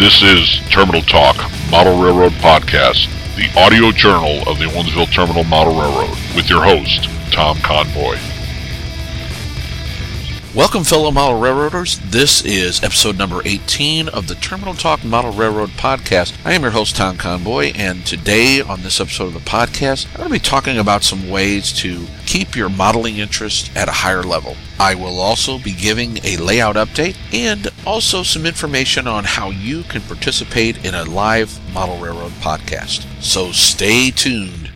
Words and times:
This 0.00 0.22
is 0.22 0.66
Terminal 0.70 1.02
Talk, 1.02 1.36
Model 1.70 2.02
Railroad 2.02 2.32
Podcast, 2.32 3.06
the 3.36 3.52
audio 3.60 3.90
journal 3.90 4.48
of 4.48 4.58
the 4.58 4.64
Owensville 4.64 5.12
Terminal 5.12 5.44
Model 5.44 5.74
Railroad, 5.74 6.16
with 6.34 6.48
your 6.48 6.64
host, 6.64 7.04
Tom 7.30 7.58
Conboy. 7.58 8.16
Welcome, 10.54 10.84
fellow 10.84 11.10
model 11.10 11.38
railroaders. 11.38 11.98
This 11.98 12.42
is 12.46 12.82
episode 12.82 13.18
number 13.18 13.42
18 13.44 14.08
of 14.08 14.26
the 14.26 14.36
Terminal 14.36 14.72
Talk 14.72 15.04
Model 15.04 15.32
Railroad 15.32 15.68
podcast. 15.72 16.34
I 16.46 16.54
am 16.54 16.62
your 16.62 16.70
host, 16.70 16.96
Tom 16.96 17.18
Conboy, 17.18 17.72
and 17.74 18.06
today 18.06 18.62
on 18.62 18.80
this 18.80 19.02
episode 19.02 19.26
of 19.26 19.34
the 19.34 19.40
podcast, 19.40 20.06
I'm 20.12 20.16
going 20.16 20.28
to 20.30 20.32
be 20.32 20.38
talking 20.38 20.78
about 20.78 21.02
some 21.02 21.28
ways 21.28 21.74
to 21.74 22.06
keep 22.24 22.56
your 22.56 22.70
modeling 22.70 23.18
interest 23.18 23.70
at 23.76 23.86
a 23.86 23.92
higher 23.92 24.22
level. 24.22 24.56
I 24.80 24.94
will 24.94 25.20
also 25.20 25.58
be 25.58 25.74
giving 25.74 26.24
a 26.24 26.38
layout 26.38 26.76
update 26.76 27.14
and 27.34 27.68
also 27.84 28.22
some 28.22 28.46
information 28.46 29.06
on 29.06 29.24
how 29.24 29.50
you 29.50 29.82
can 29.82 30.00
participate 30.00 30.86
in 30.86 30.94
a 30.94 31.04
live 31.04 31.60
model 31.74 31.98
railroad 31.98 32.32
podcast. 32.40 33.04
So 33.22 33.52
stay 33.52 34.10
tuned. 34.10 34.70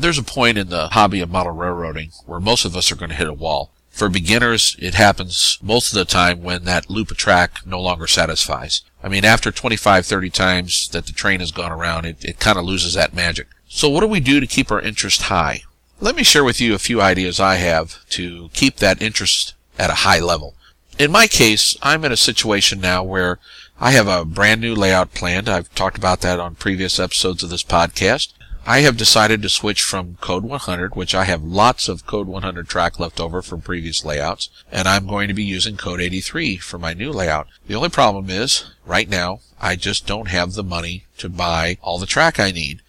There's 0.00 0.16
a 0.16 0.22
point 0.22 0.56
in 0.56 0.70
the 0.70 0.88
hobby 0.88 1.20
of 1.20 1.30
model 1.30 1.52
railroading 1.52 2.12
where 2.24 2.40
most 2.40 2.64
of 2.64 2.74
us 2.74 2.90
are 2.90 2.96
going 2.96 3.10
to 3.10 3.14
hit 3.14 3.28
a 3.28 3.34
wall. 3.34 3.72
For 3.90 4.08
beginners, 4.08 4.74
it 4.78 4.94
happens 4.94 5.58
most 5.60 5.92
of 5.92 5.98
the 5.98 6.06
time 6.06 6.42
when 6.42 6.64
that 6.64 6.88
loop 6.88 7.10
of 7.10 7.18
track 7.18 7.58
no 7.66 7.78
longer 7.78 8.06
satisfies. 8.06 8.80
I 9.02 9.10
mean, 9.10 9.26
after 9.26 9.52
25, 9.52 10.06
30 10.06 10.30
times 10.30 10.88
that 10.92 11.04
the 11.04 11.12
train 11.12 11.40
has 11.40 11.50
gone 11.52 11.72
around, 11.72 12.06
it, 12.06 12.24
it 12.24 12.40
kind 12.40 12.56
of 12.56 12.64
loses 12.64 12.94
that 12.94 13.12
magic. 13.12 13.48
So 13.68 13.90
what 13.90 14.00
do 14.00 14.06
we 14.06 14.20
do 14.20 14.40
to 14.40 14.46
keep 14.46 14.72
our 14.72 14.80
interest 14.80 15.24
high? 15.24 15.64
Let 15.98 16.14
me 16.14 16.24
share 16.24 16.44
with 16.44 16.60
you 16.60 16.74
a 16.74 16.78
few 16.78 17.00
ideas 17.00 17.40
I 17.40 17.54
have 17.54 18.06
to 18.10 18.50
keep 18.52 18.76
that 18.76 19.00
interest 19.00 19.54
at 19.78 19.88
a 19.88 20.04
high 20.04 20.20
level. 20.20 20.54
In 20.98 21.10
my 21.10 21.26
case, 21.26 21.74
I'm 21.80 22.04
in 22.04 22.12
a 22.12 22.18
situation 22.18 22.82
now 22.82 23.02
where 23.02 23.38
I 23.80 23.92
have 23.92 24.06
a 24.06 24.26
brand 24.26 24.60
new 24.60 24.74
layout 24.74 25.14
planned. 25.14 25.48
I've 25.48 25.74
talked 25.74 25.96
about 25.96 26.20
that 26.20 26.38
on 26.38 26.54
previous 26.54 27.00
episodes 27.00 27.42
of 27.42 27.48
this 27.48 27.62
podcast. 27.62 28.34
I 28.66 28.80
have 28.80 28.98
decided 28.98 29.40
to 29.40 29.48
switch 29.48 29.82
from 29.82 30.18
Code 30.20 30.44
100, 30.44 30.94
which 30.96 31.14
I 31.14 31.24
have 31.24 31.42
lots 31.42 31.88
of 31.88 32.06
Code 32.06 32.26
100 32.26 32.68
track 32.68 33.00
left 33.00 33.18
over 33.18 33.40
from 33.40 33.62
previous 33.62 34.04
layouts, 34.04 34.50
and 34.70 34.86
I'm 34.86 35.06
going 35.06 35.28
to 35.28 35.34
be 35.34 35.44
using 35.44 35.78
Code 35.78 36.02
83 36.02 36.58
for 36.58 36.78
my 36.78 36.92
new 36.92 37.10
layout. 37.10 37.48
The 37.68 37.74
only 37.74 37.88
problem 37.88 38.28
is, 38.28 38.66
right 38.84 39.08
now, 39.08 39.40
I 39.58 39.76
just 39.76 40.06
don't 40.06 40.28
have 40.28 40.52
the 40.52 40.62
money 40.62 41.06
to 41.16 41.30
buy 41.30 41.78
all 41.80 41.98
the 41.98 42.04
track 42.04 42.38
I 42.38 42.50
need. 42.50 42.82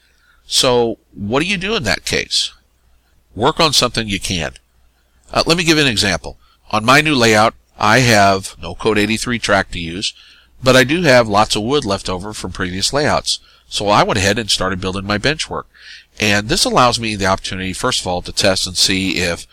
So, 0.46 0.98
what 1.14 1.40
do 1.40 1.46
you 1.46 1.58
do 1.58 1.74
in 1.76 1.84
that 1.84 2.04
case? 2.04 2.52
Work 3.38 3.60
on 3.60 3.72
something 3.72 4.08
you 4.08 4.20
can. 4.20 4.54
Uh, 5.32 5.44
let 5.46 5.58
me 5.58 5.64
give 5.64 5.78
you 5.78 5.84
an 5.84 5.90
example. 5.90 6.40
On 6.72 6.84
my 6.84 7.02
new 7.02 7.14
layout, 7.14 7.54
I 7.78 8.00
have 8.00 8.56
no 8.60 8.74
Code 8.74 8.98
83 8.98 9.38
track 9.38 9.70
to 9.72 9.80
use, 9.80 10.16
but 10.64 10.76
I 10.76 10.84
do 10.84 11.04
have 11.04 11.28
lots 11.28 11.56
of 11.56 11.62
wood 11.62 11.86
left 11.86 12.10
over 12.10 12.34
from 12.34 12.52
previous 12.52 12.92
layouts. 12.92 13.40
So 13.70 13.90
I 13.90 14.02
went 14.02 14.18
ahead 14.18 14.40
and 14.40 14.50
started 14.50 14.82
building 14.82 15.06
my 15.06 15.20
bench 15.20 15.52
work. 15.52 15.68
And 16.20 16.50
this 16.50 16.66
allows 16.66 17.00
me 17.00 17.16
the 17.16 17.28
opportunity, 17.28 17.74
first 17.74 18.02
of 18.02 18.08
all, 18.08 18.24
to 18.24 18.32
test 18.32 18.66
and 18.66 18.76
see 18.76 19.20
if 19.20 19.46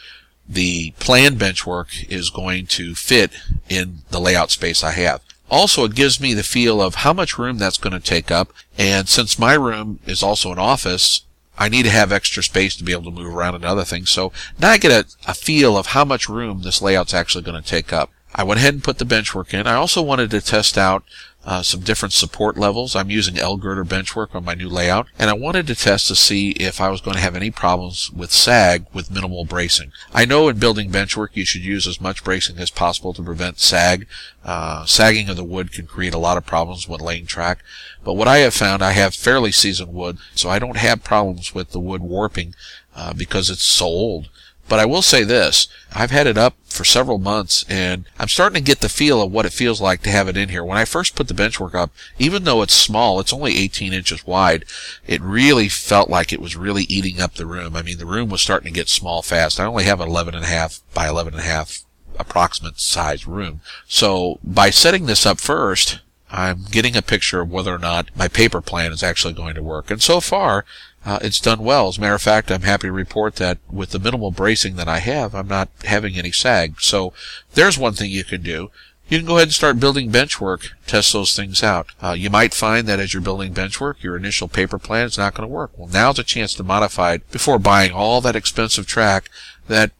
the 0.48 0.92
planned 0.92 1.38
bench 1.38 1.66
work 1.66 1.88
is 2.08 2.30
going 2.30 2.66
to 2.68 2.94
fit 2.94 3.32
in 3.68 3.98
the 4.08 4.20
layout 4.20 4.50
space 4.50 4.82
I 4.82 4.92
have. 4.92 5.20
Also, 5.50 5.84
it 5.84 5.94
gives 5.94 6.18
me 6.18 6.32
the 6.32 6.42
feel 6.42 6.80
of 6.80 6.94
how 6.96 7.12
much 7.12 7.36
room 7.36 7.58
that's 7.58 7.76
going 7.76 7.92
to 7.92 8.00
take 8.00 8.30
up. 8.30 8.50
And 8.78 9.10
since 9.10 9.38
my 9.38 9.52
room 9.52 10.00
is 10.06 10.22
also 10.22 10.52
an 10.52 10.58
office, 10.58 11.20
I 11.58 11.68
need 11.68 11.84
to 11.84 11.90
have 11.90 12.12
extra 12.12 12.42
space 12.42 12.76
to 12.76 12.84
be 12.84 12.92
able 12.92 13.04
to 13.04 13.10
move 13.10 13.34
around 13.34 13.54
and 13.54 13.64
other 13.64 13.84
things. 13.84 14.10
So 14.10 14.32
now 14.58 14.70
I 14.70 14.78
get 14.78 14.90
a, 14.92 15.30
a 15.30 15.34
feel 15.34 15.76
of 15.76 15.88
how 15.88 16.04
much 16.04 16.28
room 16.28 16.62
this 16.62 16.82
layout's 16.82 17.14
actually 17.14 17.44
going 17.44 17.62
to 17.62 17.68
take 17.68 17.92
up. 17.92 18.10
I 18.34 18.42
went 18.42 18.58
ahead 18.58 18.74
and 18.74 18.82
put 18.82 18.98
the 18.98 19.04
bench 19.04 19.34
work 19.34 19.54
in. 19.54 19.66
I 19.66 19.74
also 19.74 20.02
wanted 20.02 20.30
to 20.30 20.40
test 20.40 20.76
out 20.76 21.04
uh, 21.46 21.62
some 21.62 21.80
different 21.80 22.12
support 22.12 22.56
levels. 22.56 22.96
I'm 22.96 23.10
using 23.10 23.38
L-girder 23.38 23.84
benchwork 23.84 24.34
on 24.34 24.44
my 24.44 24.54
new 24.54 24.68
layout, 24.68 25.08
and 25.18 25.28
I 25.28 25.34
wanted 25.34 25.66
to 25.66 25.74
test 25.74 26.08
to 26.08 26.14
see 26.14 26.50
if 26.52 26.80
I 26.80 26.88
was 26.88 27.00
going 27.00 27.16
to 27.16 27.22
have 27.22 27.36
any 27.36 27.50
problems 27.50 28.10
with 28.10 28.32
sag 28.32 28.86
with 28.92 29.10
minimal 29.10 29.44
bracing. 29.44 29.92
I 30.12 30.24
know 30.24 30.48
in 30.48 30.58
building 30.58 30.90
benchwork 30.90 31.30
you 31.34 31.44
should 31.44 31.62
use 31.62 31.86
as 31.86 32.00
much 32.00 32.24
bracing 32.24 32.58
as 32.58 32.70
possible 32.70 33.12
to 33.14 33.22
prevent 33.22 33.60
sag. 33.60 34.06
Uh, 34.44 34.84
sagging 34.86 35.28
of 35.28 35.36
the 35.36 35.44
wood 35.44 35.72
can 35.72 35.86
create 35.86 36.14
a 36.14 36.18
lot 36.18 36.36
of 36.36 36.46
problems 36.46 36.88
when 36.88 37.00
laying 37.00 37.26
track, 37.26 37.58
but 38.04 38.14
what 38.14 38.28
I 38.28 38.38
have 38.38 38.54
found, 38.54 38.82
I 38.82 38.92
have 38.92 39.14
fairly 39.14 39.52
seasoned 39.52 39.92
wood, 39.92 40.18
so 40.34 40.50
I 40.50 40.58
don't 40.58 40.76
have 40.76 41.04
problems 41.04 41.54
with 41.54 41.70
the 41.70 41.80
wood 41.80 42.02
warping 42.02 42.54
uh, 42.94 43.12
because 43.12 43.50
it's 43.50 43.62
so 43.62 43.86
old. 43.86 44.28
But 44.68 44.80
I 44.80 44.86
will 44.86 45.02
say 45.02 45.24
this, 45.24 45.68
I've 45.92 46.10
had 46.10 46.26
it 46.26 46.38
up 46.38 46.56
for 46.64 46.84
several 46.84 47.18
months 47.18 47.64
and 47.68 48.06
I'm 48.18 48.28
starting 48.28 48.56
to 48.56 48.66
get 48.66 48.80
the 48.80 48.88
feel 48.88 49.22
of 49.22 49.30
what 49.30 49.46
it 49.46 49.52
feels 49.52 49.80
like 49.80 50.02
to 50.02 50.10
have 50.10 50.26
it 50.26 50.36
in 50.36 50.48
here. 50.48 50.64
When 50.64 50.78
I 50.78 50.84
first 50.84 51.14
put 51.14 51.28
the 51.28 51.34
benchwork 51.34 51.74
up, 51.74 51.92
even 52.18 52.44
though 52.44 52.62
it's 52.62 52.74
small, 52.74 53.20
it's 53.20 53.32
only 53.32 53.56
18 53.56 53.92
inches 53.92 54.26
wide, 54.26 54.64
it 55.06 55.20
really 55.20 55.68
felt 55.68 56.10
like 56.10 56.32
it 56.32 56.40
was 56.40 56.56
really 56.56 56.84
eating 56.84 57.20
up 57.20 57.34
the 57.34 57.46
room. 57.46 57.76
I 57.76 57.82
mean, 57.82 57.98
the 57.98 58.06
room 58.06 58.30
was 58.30 58.42
starting 58.42 58.72
to 58.72 58.78
get 58.78 58.88
small 58.88 59.22
fast. 59.22 59.60
I 59.60 59.66
only 59.66 59.84
have 59.84 60.00
an 60.00 60.08
11 60.08 60.34
and 60.34 60.44
a 60.44 60.48
half 60.48 60.80
by 60.94 61.08
11 61.08 61.34
and 61.34 61.42
a 61.42 61.46
half 61.46 61.84
approximate 62.18 62.80
size 62.80 63.26
room. 63.26 63.60
So 63.86 64.38
by 64.42 64.70
setting 64.70 65.06
this 65.06 65.26
up 65.26 65.40
first, 65.40 66.00
I'm 66.30 66.64
getting 66.70 66.96
a 66.96 67.02
picture 67.02 67.40
of 67.40 67.50
whether 67.50 67.72
or 67.72 67.78
not 67.78 68.10
my 68.16 68.26
paper 68.26 68.60
plan 68.60 68.90
is 68.92 69.02
actually 69.02 69.34
going 69.34 69.54
to 69.54 69.62
work. 69.62 69.90
And 69.90 70.02
so 70.02 70.20
far, 70.20 70.64
uh, 71.04 71.18
it's 71.20 71.40
done 71.40 71.60
well. 71.60 71.88
As 71.88 71.98
a 71.98 72.00
matter 72.00 72.14
of 72.14 72.22
fact, 72.22 72.50
I'm 72.50 72.62
happy 72.62 72.88
to 72.88 72.92
report 72.92 73.36
that 73.36 73.58
with 73.70 73.90
the 73.90 73.98
minimal 73.98 74.30
bracing 74.30 74.76
that 74.76 74.88
I 74.88 75.00
have, 75.00 75.34
I'm 75.34 75.48
not 75.48 75.68
having 75.84 76.16
any 76.16 76.32
sag. 76.32 76.80
So 76.80 77.12
there's 77.52 77.78
one 77.78 77.92
thing 77.92 78.10
you 78.10 78.24
can 78.24 78.42
do. 78.42 78.70
You 79.08 79.18
can 79.18 79.26
go 79.26 79.36
ahead 79.36 79.48
and 79.48 79.54
start 79.54 79.78
building 79.78 80.10
benchwork, 80.10 80.70
test 80.86 81.12
those 81.12 81.36
things 81.36 81.62
out. 81.62 81.88
Uh, 82.02 82.12
you 82.12 82.30
might 82.30 82.54
find 82.54 82.86
that 82.86 83.00
as 83.00 83.12
you're 83.12 83.20
building 83.20 83.52
benchwork, 83.52 84.02
your 84.02 84.16
initial 84.16 84.48
paper 84.48 84.78
plan 84.78 85.04
is 85.04 85.18
not 85.18 85.34
going 85.34 85.46
to 85.46 85.54
work. 85.54 85.72
Well, 85.76 85.88
now's 85.88 86.18
a 86.18 86.24
chance 86.24 86.54
to 86.54 86.62
modify 86.62 87.14
it 87.14 87.30
before 87.30 87.58
buying 87.58 87.92
all 87.92 88.22
that 88.22 88.36
expensive 88.36 88.86
track 88.86 89.28
that 89.68 89.92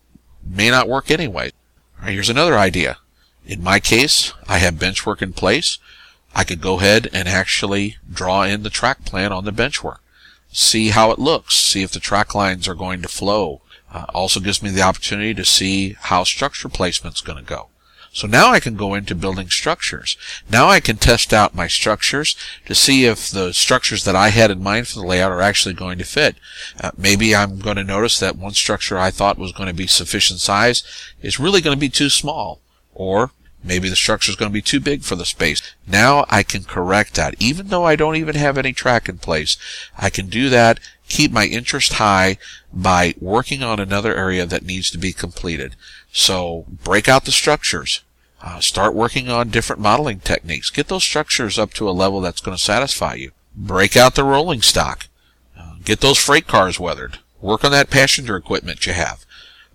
may 0.42 0.70
not 0.70 0.88
work 0.88 1.10
anyway. 1.10 1.50
Here's 2.02 2.30
another 2.30 2.56
idea. 2.56 2.96
In 3.46 3.62
my 3.62 3.78
case, 3.78 4.32
I 4.48 4.56
have 4.58 4.74
benchwork 4.74 5.20
in 5.20 5.34
place. 5.34 5.78
I 6.34 6.44
could 6.44 6.62
go 6.62 6.78
ahead 6.78 7.10
and 7.12 7.28
actually 7.28 7.98
draw 8.10 8.42
in 8.42 8.62
the 8.62 8.70
track 8.70 9.04
plan 9.04 9.32
on 9.32 9.44
the 9.44 9.52
bench 9.52 9.84
work 9.84 10.00
see 10.54 10.90
how 10.90 11.10
it 11.10 11.18
looks, 11.18 11.56
see 11.56 11.82
if 11.82 11.90
the 11.90 12.00
track 12.00 12.34
lines 12.34 12.68
are 12.68 12.74
going 12.74 13.02
to 13.02 13.08
flow. 13.08 13.60
Uh, 13.92 14.06
also 14.14 14.40
gives 14.40 14.62
me 14.62 14.70
the 14.70 14.82
opportunity 14.82 15.34
to 15.34 15.44
see 15.44 15.96
how 16.00 16.24
structure 16.24 16.68
placement's 16.68 17.20
going 17.20 17.38
to 17.38 17.44
go. 17.44 17.68
So 18.12 18.28
now 18.28 18.52
I 18.52 18.60
can 18.60 18.76
go 18.76 18.94
into 18.94 19.16
building 19.16 19.48
structures. 19.48 20.16
Now 20.48 20.68
I 20.68 20.78
can 20.78 20.96
test 20.96 21.32
out 21.32 21.54
my 21.54 21.66
structures 21.66 22.36
to 22.66 22.74
see 22.74 23.06
if 23.06 23.28
the 23.28 23.52
structures 23.52 24.04
that 24.04 24.14
I 24.14 24.28
had 24.28 24.52
in 24.52 24.62
mind 24.62 24.86
for 24.86 25.00
the 25.00 25.06
layout 25.06 25.32
are 25.32 25.42
actually 25.42 25.74
going 25.74 25.98
to 25.98 26.04
fit. 26.04 26.36
Uh, 26.80 26.92
maybe 26.96 27.34
I'm 27.34 27.58
going 27.58 27.76
to 27.76 27.82
notice 27.84 28.20
that 28.20 28.36
one 28.36 28.52
structure 28.52 28.96
I 28.96 29.10
thought 29.10 29.36
was 29.36 29.50
going 29.50 29.68
to 29.68 29.74
be 29.74 29.88
sufficient 29.88 30.38
size 30.38 30.84
is 31.22 31.40
really 31.40 31.60
going 31.60 31.76
to 31.76 31.80
be 31.80 31.88
too 31.88 32.08
small. 32.08 32.60
Or 32.94 33.32
Maybe 33.64 33.88
the 33.88 33.96
structure 33.96 34.30
is 34.30 34.36
going 34.36 34.50
to 34.50 34.54
be 34.54 34.60
too 34.60 34.78
big 34.78 35.02
for 35.02 35.16
the 35.16 35.24
space. 35.24 35.62
Now 35.86 36.26
I 36.28 36.42
can 36.42 36.64
correct 36.64 37.14
that. 37.14 37.34
Even 37.40 37.68
though 37.68 37.84
I 37.84 37.96
don't 37.96 38.16
even 38.16 38.34
have 38.34 38.58
any 38.58 38.74
track 38.74 39.08
in 39.08 39.18
place, 39.18 39.56
I 39.96 40.10
can 40.10 40.26
do 40.26 40.50
that, 40.50 40.78
keep 41.08 41.32
my 41.32 41.46
interest 41.46 41.94
high 41.94 42.36
by 42.72 43.14
working 43.20 43.62
on 43.62 43.80
another 43.80 44.14
area 44.14 44.44
that 44.44 44.66
needs 44.66 44.90
to 44.90 44.98
be 44.98 45.12
completed. 45.12 45.76
So 46.12 46.66
break 46.68 47.08
out 47.08 47.24
the 47.24 47.32
structures. 47.32 48.02
Uh, 48.42 48.60
start 48.60 48.94
working 48.94 49.30
on 49.30 49.48
different 49.48 49.80
modeling 49.80 50.20
techniques. 50.20 50.68
Get 50.68 50.88
those 50.88 51.02
structures 51.02 51.58
up 51.58 51.72
to 51.74 51.88
a 51.88 51.92
level 51.92 52.20
that's 52.20 52.42
going 52.42 52.54
to 52.54 52.62
satisfy 52.62 53.14
you. 53.14 53.30
Break 53.56 53.96
out 53.96 54.14
the 54.14 54.24
rolling 54.24 54.60
stock. 54.60 55.06
Uh, 55.58 55.76
get 55.82 56.00
those 56.00 56.18
freight 56.18 56.46
cars 56.46 56.78
weathered. 56.78 57.20
Work 57.40 57.64
on 57.64 57.72
that 57.72 57.88
passenger 57.88 58.36
equipment 58.36 58.86
you 58.86 58.92
have. 58.92 59.23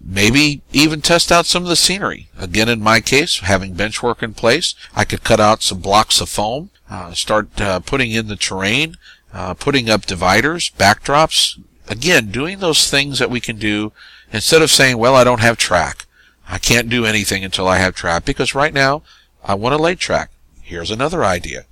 Maybe 0.02 0.62
even 0.72 1.02
test 1.02 1.32
out 1.32 1.46
some 1.46 1.64
of 1.64 1.70
the 1.70 1.76
scenery. 1.76 2.30
Again, 2.38 2.70
in 2.70 2.82
my 2.82 3.00
case, 3.02 3.40
having 3.40 3.74
bench 3.74 4.02
work 4.02 4.24
in 4.24 4.34
place, 4.34 4.74
I 4.96 5.06
could 5.06 5.24
cut 5.24 5.40
out 5.40 5.62
some 5.62 5.80
blocks 5.80 6.22
of 6.22 6.30
foam, 6.30 6.72
uh, 6.90 7.14
start 7.14 7.60
uh, 7.60 7.80
putting 7.82 8.12
in 8.12 8.28
the 8.28 8.36
terrain, 8.36 8.98
uh, 9.34 9.54
putting 9.54 9.90
up 9.90 10.06
dividers, 10.06 10.72
backdrops. 10.78 11.62
Again, 11.88 12.32
doing 12.32 12.60
those 12.60 12.90
things 12.90 13.20
that 13.20 13.30
we 13.30 13.40
can 13.40 13.58
do 13.58 13.92
instead 14.32 14.62
of 14.62 14.72
saying, 14.72 14.98
well, 14.98 15.16
I 15.16 15.24
don't 15.24 15.42
have 15.42 15.58
track. 15.58 16.06
I 16.48 16.58
can't 16.58 16.90
do 16.90 17.06
anything 17.06 17.44
until 17.44 17.68
I 17.68 17.78
have 17.78 17.96
track 17.96 18.26
because 18.26 18.56
right 18.56 18.74
now 18.74 19.04
I 19.44 19.54
want 19.54 19.74
to 19.76 19.82
lay 19.82 19.96
track. 19.96 20.32
Here's 20.62 20.92
another 20.92 21.24
idea. 21.24 21.66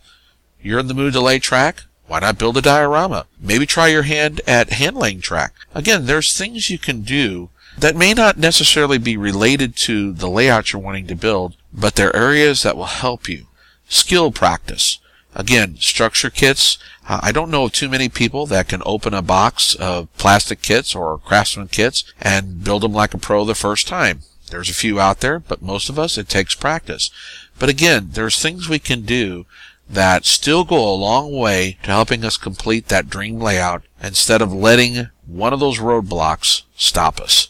You're 0.62 0.79
in 0.79 0.88
the 0.88 0.94
mood 0.94 1.13
to 1.13 1.21
lay 1.21 1.39
track? 1.39 1.83
Why 2.07 2.19
not 2.19 2.38
build 2.38 2.57
a 2.57 2.62
diorama? 2.62 3.25
Maybe 3.39 3.65
try 3.65 3.88
your 3.88 4.03
hand 4.03 4.41
at 4.47 4.71
hand 4.71 4.95
laying 4.95 5.21
track. 5.21 5.53
Again, 5.75 6.06
there's 6.06 6.35
things 6.35 6.69
you 6.69 6.77
can 6.77 7.01
do 7.01 7.50
that 7.77 7.95
may 7.95 8.13
not 8.13 8.38
necessarily 8.38 8.97
be 8.97 9.15
related 9.15 9.75
to 9.75 10.12
the 10.12 10.29
layout 10.29 10.74
you're 10.74 10.81
wanting 10.81 11.07
to 11.07 11.15
build, 11.15 11.56
but 11.71 11.95
they're 11.95 12.15
areas 12.15 12.63
that 12.63 12.75
will 12.75 12.85
help 12.85 13.29
you. 13.29 13.45
Skill 13.88 14.31
practice. 14.31 15.00
Again, 15.35 15.77
structure 15.79 16.31
kits. 16.31 16.79
Uh, 17.07 17.19
I 17.21 17.31
don't 17.31 17.51
know 17.51 17.65
of 17.65 17.71
too 17.71 17.88
many 17.88 18.09
people 18.09 18.47
that 18.47 18.68
can 18.68 18.81
open 18.85 19.13
a 19.13 19.21
box 19.21 19.75
of 19.75 20.12
plastic 20.18 20.62
kits 20.63 20.95
or 20.95 21.19
craftsman 21.19 21.68
kits 21.68 22.03
and 22.19 22.63
build 22.63 22.81
them 22.81 22.94
like 22.94 23.13
a 23.13 23.19
pro 23.19 23.45
the 23.45 23.53
first 23.53 23.88
time. 23.88 24.21
There's 24.50 24.69
a 24.69 24.74
few 24.74 25.00
out 25.00 25.19
there, 25.19 25.39
but 25.39 25.62
most 25.62 25.89
of 25.89 26.00
us, 26.00 26.18
it 26.18 26.27
takes 26.27 26.56
practice. 26.56 27.12
But 27.59 27.69
again, 27.69 28.09
there's 28.13 28.41
things 28.41 28.68
we 28.68 28.79
can 28.79 29.01
do 29.01 29.45
that 29.89 30.25
still 30.25 30.63
go 30.63 30.77
a 30.77 30.95
long 30.95 31.31
way 31.31 31.77
to 31.83 31.91
helping 31.91 32.25
us 32.25 32.38
complete 32.38 32.88
that 32.88 33.09
dream 33.09 33.39
layout 33.39 33.83
instead 34.01 34.41
of 34.41 34.51
letting 34.51 35.09
one 35.25 35.53
of 35.53 35.59
those 35.59 35.79
roadblocks 35.79 36.63
stop 36.75 37.19
us. 37.19 37.50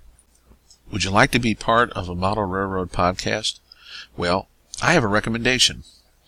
Would 0.91 1.03
you 1.03 1.11
like 1.11 1.29
to 1.31 1.39
be 1.39 1.53
part 1.53 1.91
of 1.91 2.09
a 2.09 2.15
Model 2.15 2.45
Railroad 2.45 2.91
podcast? 2.91 3.59
Well, 4.17 4.47
I 4.81 4.93
have 4.93 5.03
a 5.03 5.07
recommendation. 5.07 5.83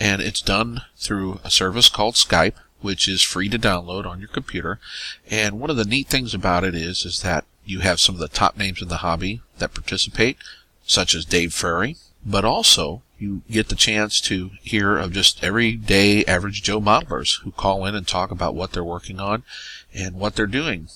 And 0.00 0.20
it's 0.20 0.42
done 0.42 0.82
through 0.96 1.38
a 1.44 1.50
service 1.50 1.88
called 1.88 2.16
Skype 2.16 2.54
which 2.80 3.08
is 3.08 3.22
free 3.22 3.48
to 3.48 3.58
download 3.58 4.06
on 4.06 4.20
your 4.20 4.28
computer. 4.28 4.78
And 5.30 5.60
one 5.60 5.70
of 5.70 5.76
the 5.76 5.84
neat 5.84 6.08
things 6.08 6.34
about 6.34 6.64
it 6.64 6.74
is, 6.74 7.04
is 7.04 7.20
that 7.22 7.44
you 7.64 7.80
have 7.80 8.00
some 8.00 8.14
of 8.14 8.20
the 8.20 8.28
top 8.28 8.56
names 8.56 8.80
in 8.80 8.88
the 8.88 8.98
hobby 8.98 9.42
that 9.58 9.74
participate, 9.74 10.36
such 10.84 11.14
as 11.14 11.24
Dave 11.24 11.52
Frary, 11.52 11.96
but 12.24 12.44
also 12.44 13.02
you 13.18 13.42
get 13.50 13.68
the 13.68 13.74
chance 13.74 14.20
to 14.22 14.50
hear 14.62 14.96
of 14.96 15.12
just 15.12 15.42
everyday 15.42 16.24
average 16.24 16.62
Joe 16.62 16.80
modelers 16.80 17.42
who 17.42 17.50
call 17.50 17.84
in 17.84 17.94
and 17.94 18.06
talk 18.06 18.30
about 18.30 18.54
what 18.54 18.72
they're 18.72 18.84
working 18.84 19.18
on 19.18 19.42
and 19.92 20.16
what 20.16 20.36
they're 20.36 20.46
doing. 20.46 20.88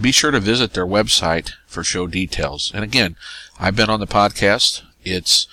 Be 0.00 0.12
sure 0.12 0.30
to 0.30 0.40
visit 0.40 0.74
their 0.74 0.86
website 0.86 1.52
for 1.66 1.84
show 1.84 2.06
details. 2.06 2.70
And 2.74 2.84
again, 2.84 3.16
I've 3.58 3.76
been 3.76 3.90
on 3.90 4.00
the 4.00 4.06
podcast. 4.06 4.82
It's 5.04 5.46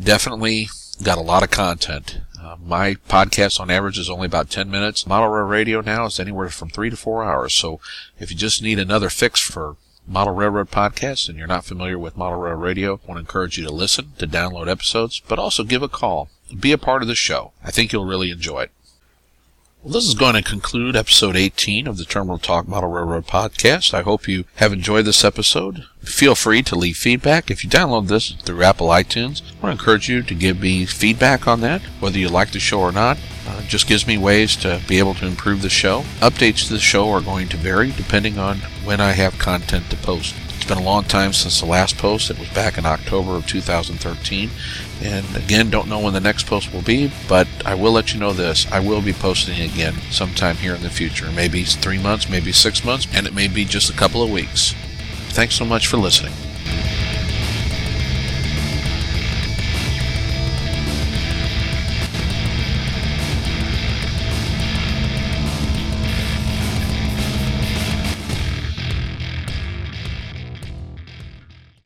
definitely 0.00 0.68
got 1.02 1.18
a 1.18 1.22
lot 1.22 1.42
of 1.42 1.50
content. 1.50 2.20
Uh, 2.40 2.56
my 2.64 2.94
podcast 2.94 3.60
on 3.60 3.70
average 3.70 3.98
is 3.98 4.08
only 4.08 4.26
about 4.26 4.50
10 4.50 4.70
minutes. 4.70 5.06
Model 5.06 5.28
Radio 5.28 5.80
now 5.80 6.06
is 6.06 6.20
anywhere 6.20 6.48
from 6.48 6.70
three 6.70 6.90
to 6.90 6.96
four 6.96 7.24
hours. 7.24 7.52
So 7.52 7.80
if 8.18 8.30
you 8.30 8.36
just 8.36 8.62
need 8.62 8.78
another 8.78 9.10
fix 9.10 9.40
for 9.40 9.76
Model 10.08 10.32
Railroad 10.32 10.70
podcast 10.70 11.28
and 11.28 11.36
you're 11.36 11.46
not 11.46 11.66
familiar 11.66 11.98
with 11.98 12.16
Model 12.16 12.38
Rail 12.38 12.54
Radio, 12.54 12.94
I 12.94 13.06
want 13.06 13.16
to 13.16 13.18
encourage 13.18 13.58
you 13.58 13.64
to 13.66 13.72
listen, 13.72 14.12
to 14.18 14.26
download 14.26 14.66
episodes, 14.66 15.20
but 15.28 15.38
also 15.38 15.64
give 15.64 15.82
a 15.82 15.88
call. 15.88 16.30
Be 16.58 16.72
a 16.72 16.78
part 16.78 17.02
of 17.02 17.08
the 17.08 17.14
show. 17.14 17.52
I 17.62 17.70
think 17.70 17.92
you'll 17.92 18.06
really 18.06 18.30
enjoy 18.30 18.62
it. 18.62 18.70
Well, 19.84 19.92
this 19.92 20.08
is 20.08 20.14
going 20.14 20.34
to 20.34 20.42
conclude 20.42 20.96
episode 20.96 21.36
18 21.36 21.86
of 21.86 21.98
the 21.98 22.04
Terminal 22.04 22.38
Talk 22.38 22.66
Model 22.66 22.90
Railroad 22.90 23.28
podcast. 23.28 23.94
I 23.94 24.02
hope 24.02 24.26
you 24.26 24.44
have 24.56 24.72
enjoyed 24.72 25.04
this 25.04 25.22
episode. 25.22 25.86
Feel 26.00 26.34
free 26.34 26.62
to 26.64 26.74
leave 26.74 26.96
feedback. 26.96 27.48
If 27.48 27.62
you 27.62 27.70
download 27.70 28.08
this 28.08 28.32
through 28.42 28.64
Apple 28.64 28.88
iTunes, 28.88 29.40
I 29.40 29.62
want 29.62 29.62
to 29.62 29.70
encourage 29.80 30.08
you 30.08 30.22
to 30.24 30.34
give 30.34 30.60
me 30.60 30.84
feedback 30.84 31.46
on 31.46 31.60
that, 31.60 31.82
whether 32.00 32.18
you 32.18 32.28
like 32.28 32.50
the 32.50 32.58
show 32.58 32.80
or 32.80 32.90
not. 32.90 33.18
Uh, 33.46 33.62
just 33.62 33.86
gives 33.86 34.04
me 34.04 34.18
ways 34.18 34.56
to 34.56 34.82
be 34.88 34.98
able 34.98 35.14
to 35.14 35.26
improve 35.28 35.62
the 35.62 35.70
show. 35.70 36.00
Updates 36.18 36.66
to 36.66 36.72
the 36.72 36.80
show 36.80 37.08
are 37.10 37.20
going 37.20 37.48
to 37.50 37.56
vary 37.56 37.92
depending 37.92 38.36
on 38.36 38.58
when 38.82 39.00
I 39.00 39.12
have 39.12 39.38
content 39.38 39.90
to 39.90 39.96
post. 39.96 40.34
Been 40.68 40.76
a 40.76 40.82
long 40.82 41.04
time 41.04 41.32
since 41.32 41.60
the 41.60 41.66
last 41.66 41.96
post. 41.96 42.30
It 42.30 42.38
was 42.38 42.50
back 42.50 42.76
in 42.76 42.84
October 42.84 43.36
of 43.36 43.46
2013. 43.46 44.50
And 45.02 45.34
again, 45.34 45.70
don't 45.70 45.88
know 45.88 45.98
when 45.98 46.12
the 46.12 46.20
next 46.20 46.46
post 46.46 46.74
will 46.74 46.82
be, 46.82 47.10
but 47.26 47.48
I 47.64 47.74
will 47.74 47.92
let 47.92 48.12
you 48.12 48.20
know 48.20 48.34
this. 48.34 48.70
I 48.70 48.80
will 48.80 49.00
be 49.00 49.14
posting 49.14 49.58
again 49.62 49.94
sometime 50.10 50.56
here 50.56 50.74
in 50.74 50.82
the 50.82 50.90
future. 50.90 51.30
Maybe 51.32 51.64
three 51.64 51.98
months, 51.98 52.28
maybe 52.28 52.52
six 52.52 52.84
months, 52.84 53.08
and 53.14 53.26
it 53.26 53.32
may 53.32 53.48
be 53.48 53.64
just 53.64 53.88
a 53.88 53.96
couple 53.96 54.22
of 54.22 54.30
weeks. 54.30 54.74
Thanks 55.30 55.54
so 55.54 55.64
much 55.64 55.86
for 55.86 55.96
listening. 55.96 56.34